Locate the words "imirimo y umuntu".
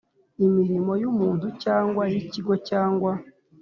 0.45-1.47